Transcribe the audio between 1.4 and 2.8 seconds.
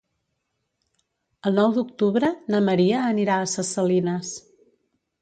El nou d'octubre na